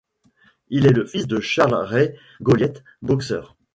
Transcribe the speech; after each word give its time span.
Il 0.69 0.87
est 0.87 0.93
le 0.93 1.05
fils 1.05 1.27
de 1.27 1.39
Charles 1.39 1.75
Rey-Golliet 1.75 2.73
boxeur. 3.03 3.55